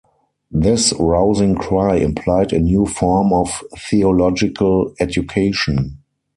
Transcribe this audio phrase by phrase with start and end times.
[0.49, 5.99] This rousing cry implied a new form of theological education.